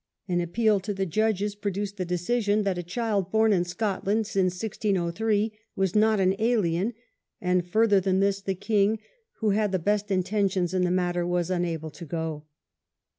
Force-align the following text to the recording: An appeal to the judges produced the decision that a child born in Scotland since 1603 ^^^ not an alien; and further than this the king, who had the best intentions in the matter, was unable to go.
An 0.27 0.41
appeal 0.41 0.79
to 0.79 0.95
the 0.95 1.05
judges 1.05 1.53
produced 1.53 1.97
the 1.97 2.05
decision 2.05 2.63
that 2.63 2.79
a 2.79 2.81
child 2.81 3.29
born 3.29 3.53
in 3.53 3.63
Scotland 3.65 4.25
since 4.25 4.53
1603 4.55 5.53
^^^ 5.77 5.95
not 5.95 6.19
an 6.19 6.35
alien; 6.39 6.95
and 7.39 7.63
further 7.69 7.99
than 7.99 8.19
this 8.19 8.41
the 8.41 8.55
king, 8.55 8.97
who 9.41 9.51
had 9.51 9.71
the 9.71 9.77
best 9.77 10.09
intentions 10.09 10.73
in 10.73 10.81
the 10.85 10.89
matter, 10.89 11.27
was 11.27 11.51
unable 11.51 11.91
to 11.91 12.05
go. 12.05 12.45